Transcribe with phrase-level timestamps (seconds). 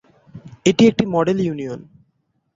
[0.65, 1.79] এটি একটি model union.